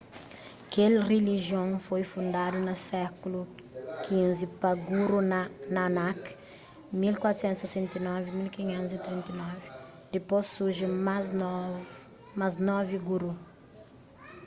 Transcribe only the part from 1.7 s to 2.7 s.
foi fundadu